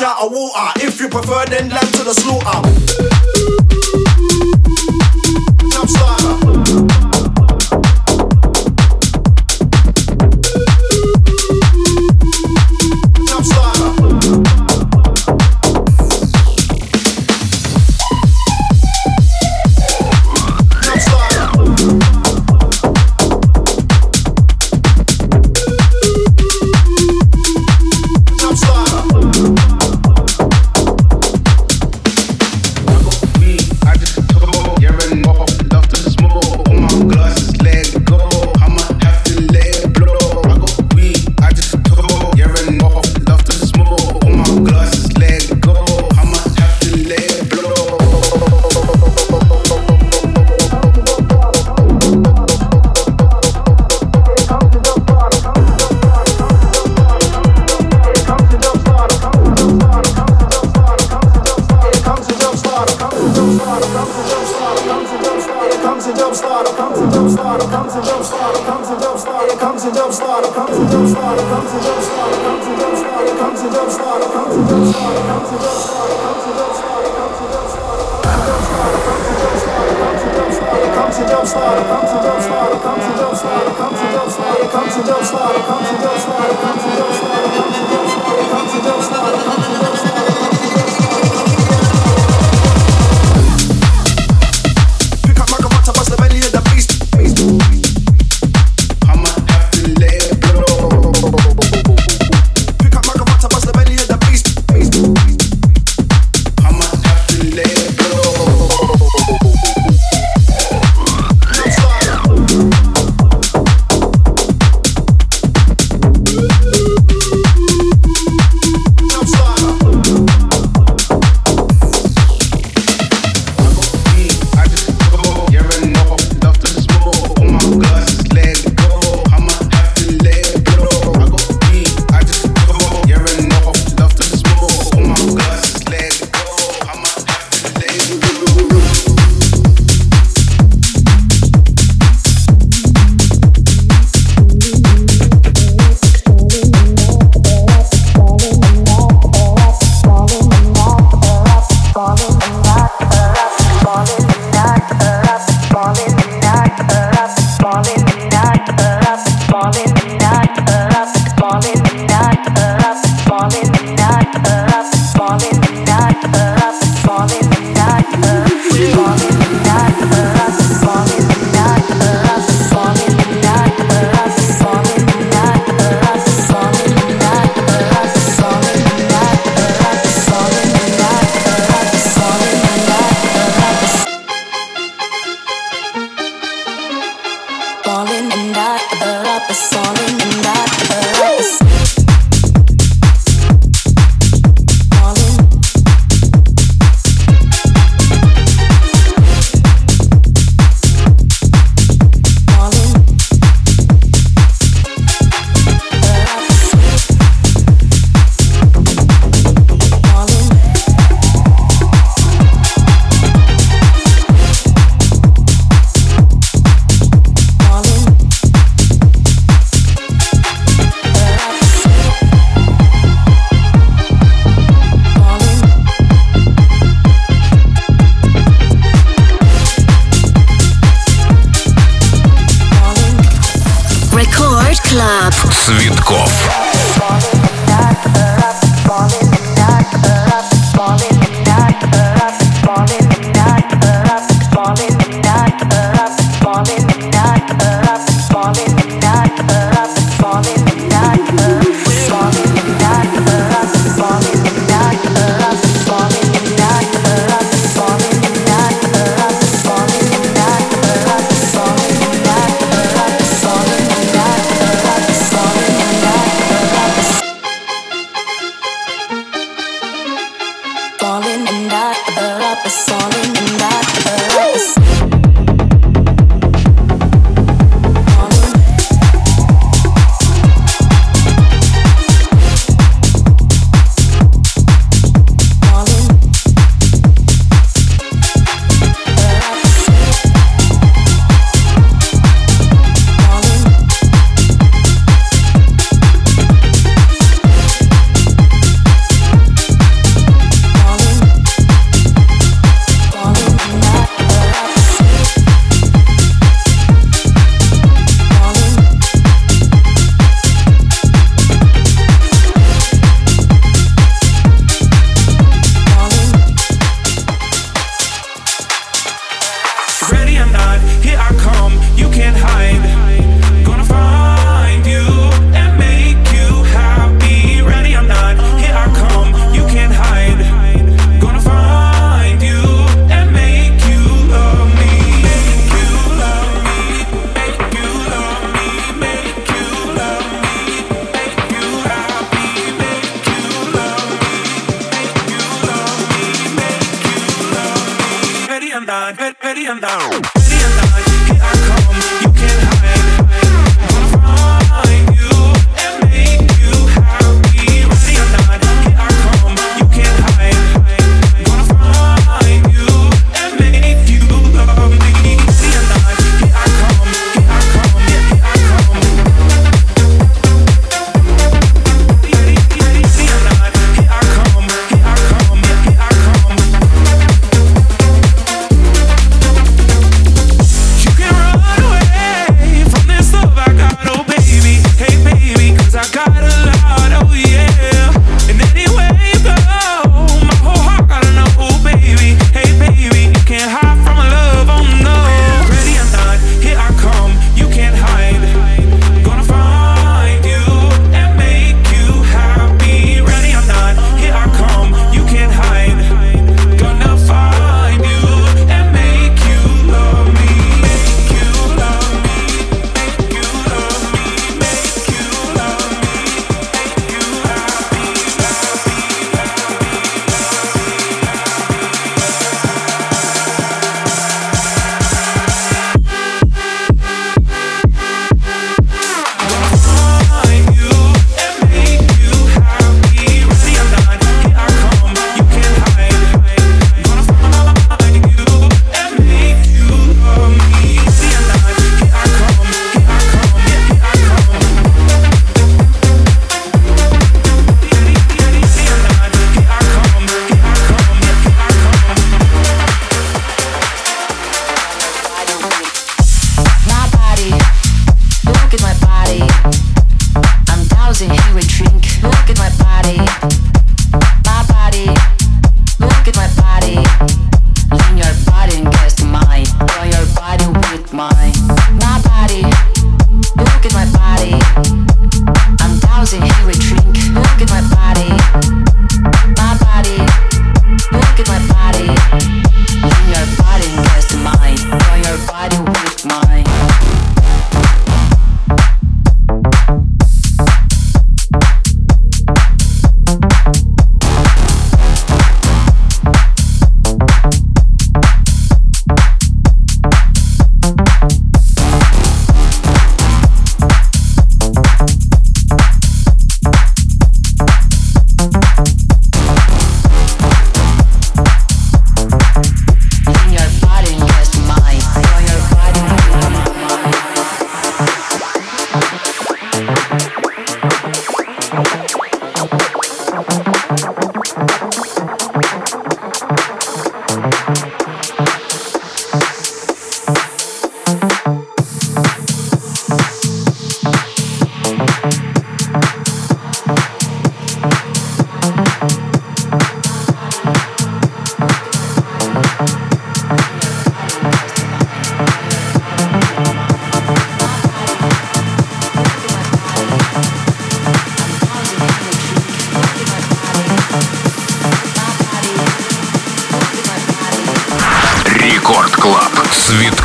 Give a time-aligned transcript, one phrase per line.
[0.00, 0.80] shot of water.
[0.80, 3.19] If you prefer, then land to the slaughter.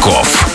[0.06, 0.55] Михалков.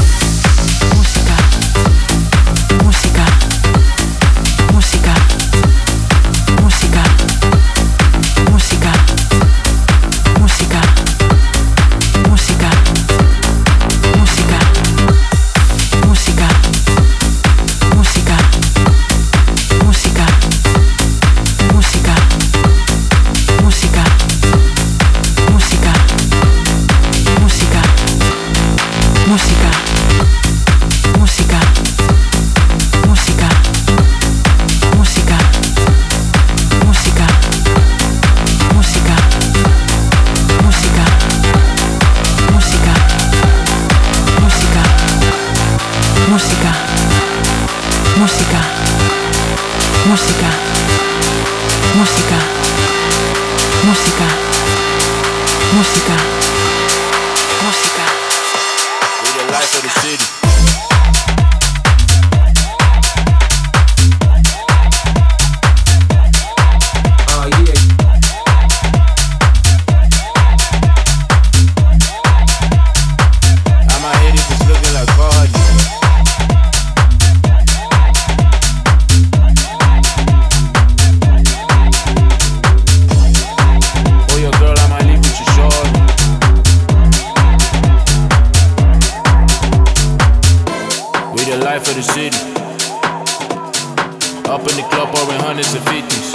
[94.50, 96.30] Up in the club, pouring hundreds and fifties.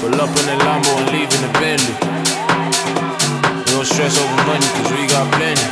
[0.00, 1.94] Pull up in the Lambo and leave in the Bentley.
[3.64, 5.66] We don't stress over money, cause we got plenty.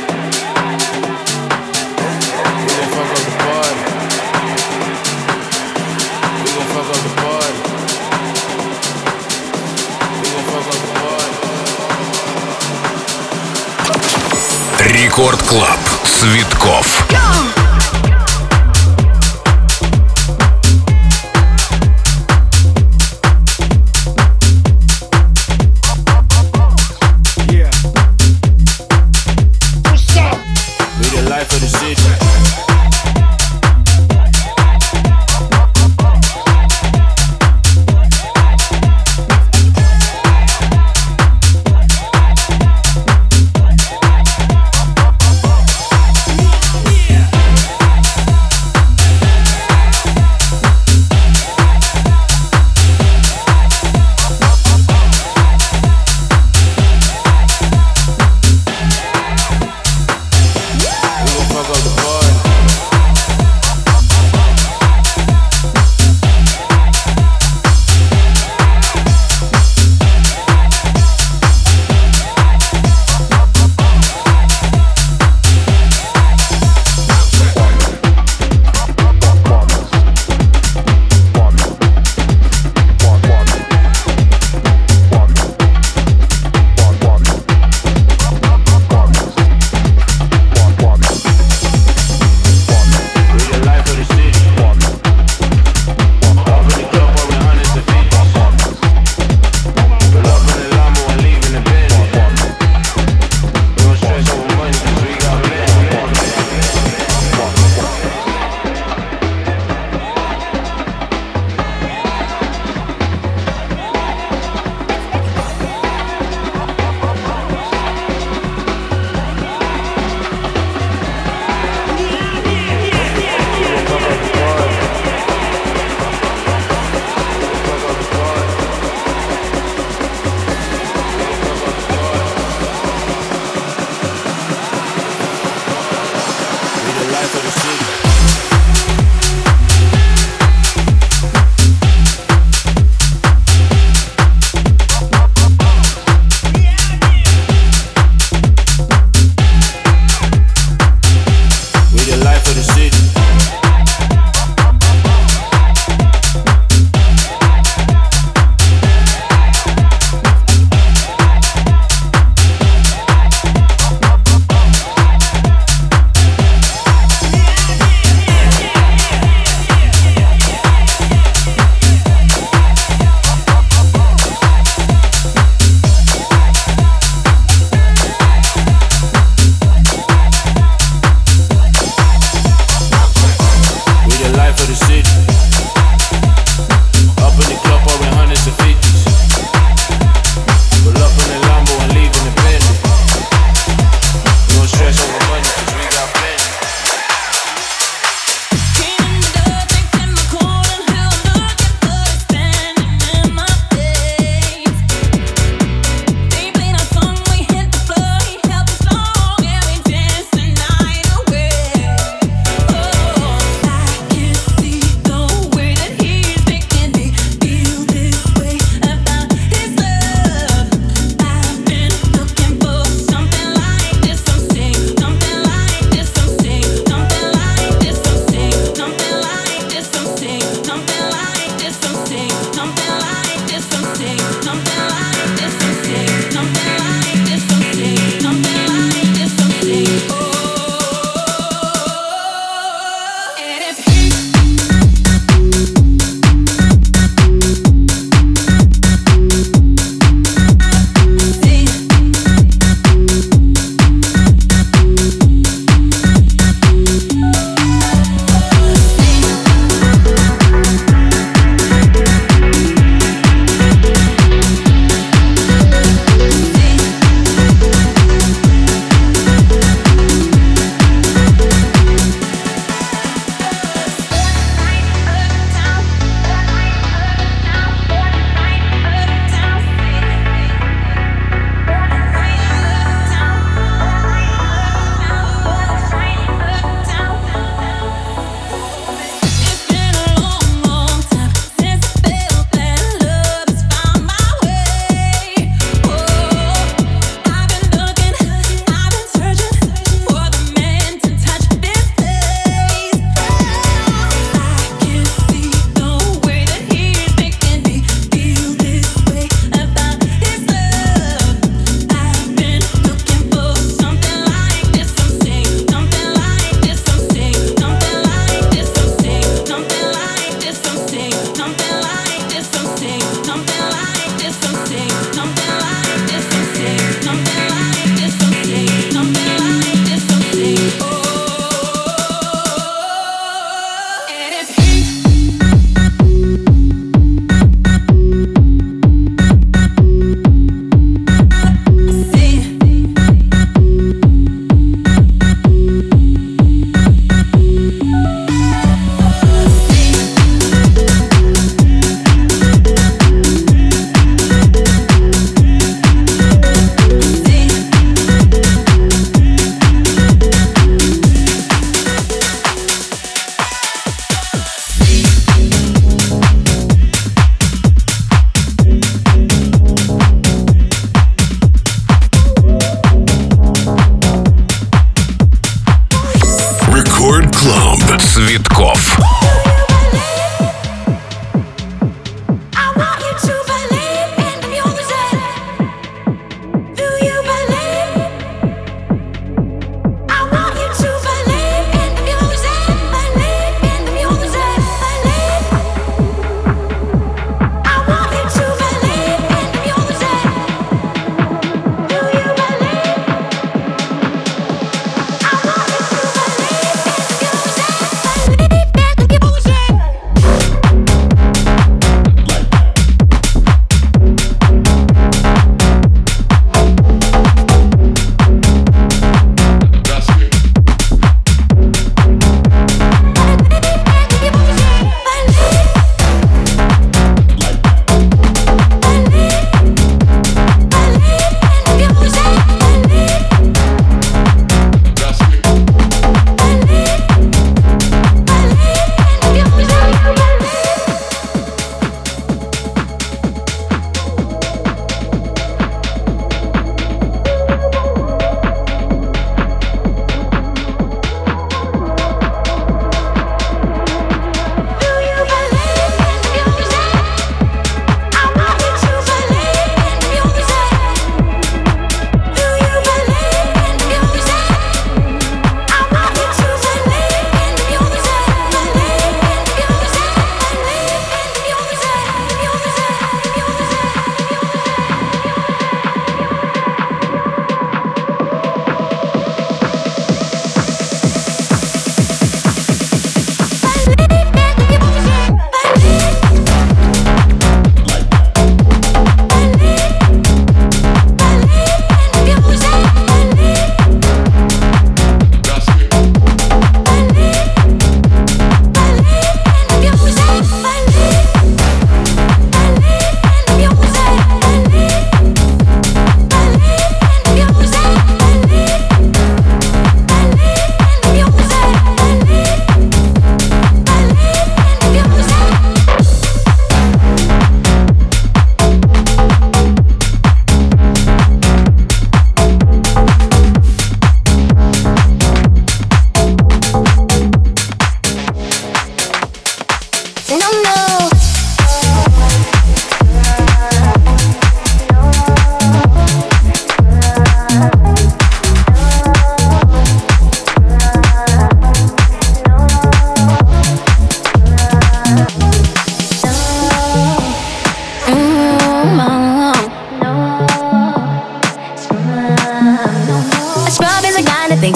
[2.61, 3.81] We gon' fuck up the party.
[6.41, 7.59] We gon' fuck up the party.
[10.21, 11.33] We gon' fuck up the party.
[14.93, 15.81] Рекорд Клаб.
[16.05, 16.87] Цветков.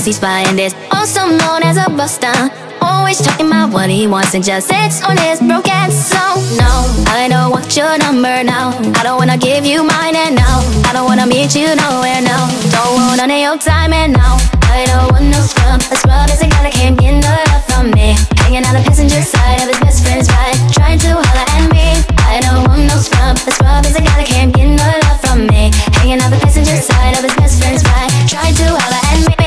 [0.05, 2.33] He's fine and is also known as a buster.
[2.81, 6.37] Always talking about what he wants and just sits on his broken soul.
[6.61, 8.77] No, I don't want your number now.
[9.01, 10.61] I don't wanna give you mine and now.
[10.85, 12.45] I don't wanna meet you nowhere now.
[12.69, 14.37] Don't want none of your time and now.
[14.69, 15.81] I don't want no scrub.
[15.81, 18.13] A scrub is a guy that can't get no love from me.
[18.45, 21.97] Hanging on the passenger side of his best friend's ride, trying to holler at me.
[22.29, 23.41] I don't want no scrub.
[23.41, 25.73] A scrub is a guy that can't get no love from me.
[25.97, 29.44] Hanging on the passenger side of his best friend's ride, trying to holler at me.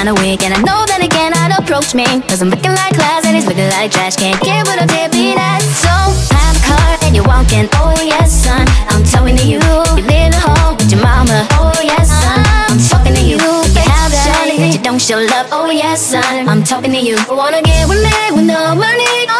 [0.00, 2.08] Kinda weak, and I know that he cannot approach me.
[2.24, 4.16] Cause I'm looking like class and he's looking like trash.
[4.16, 5.60] Can't get rid of deadbeat ass.
[5.84, 5.92] So
[6.32, 7.68] have a car and you're walking.
[7.76, 8.64] Oh yes, son.
[8.88, 9.60] I'm talking to you.
[10.00, 11.44] You live at home with your mama.
[11.60, 12.40] Oh yes, son.
[12.72, 13.36] I'm talking to you.
[13.36, 15.52] You have that that you don't show love.
[15.52, 16.48] Oh yes, son.
[16.48, 17.20] I'm talking to you.
[17.28, 19.28] I wanna get with me with no money?
[19.28, 19.39] Oh